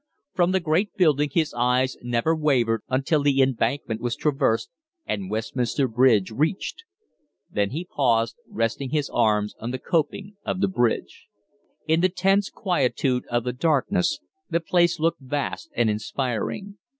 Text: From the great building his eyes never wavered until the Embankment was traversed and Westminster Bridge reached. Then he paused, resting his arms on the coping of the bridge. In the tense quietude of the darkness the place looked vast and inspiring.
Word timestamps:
From 0.33 0.51
the 0.51 0.59
great 0.59 0.95
building 0.97 1.29
his 1.31 1.53
eyes 1.53 1.95
never 2.01 2.35
wavered 2.35 2.81
until 2.89 3.21
the 3.21 3.39
Embankment 3.43 4.01
was 4.01 4.15
traversed 4.15 4.71
and 5.05 5.29
Westminster 5.29 5.87
Bridge 5.87 6.31
reached. 6.31 6.85
Then 7.51 7.69
he 7.69 7.85
paused, 7.85 8.35
resting 8.49 8.89
his 8.89 9.11
arms 9.11 9.53
on 9.59 9.69
the 9.69 9.77
coping 9.77 10.37
of 10.43 10.59
the 10.59 10.67
bridge. 10.67 11.27
In 11.85 12.01
the 12.01 12.09
tense 12.09 12.49
quietude 12.49 13.27
of 13.27 13.43
the 13.43 13.53
darkness 13.53 14.19
the 14.49 14.59
place 14.59 14.99
looked 14.99 15.21
vast 15.21 15.69
and 15.75 15.87
inspiring. 15.87 16.79